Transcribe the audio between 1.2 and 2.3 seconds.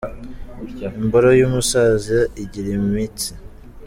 y'umusaza